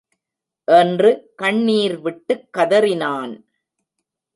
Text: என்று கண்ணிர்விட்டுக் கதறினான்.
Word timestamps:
என்று 0.67 1.11
கண்ணிர்விட்டுக் 1.41 2.49
கதறினான். 2.57 3.33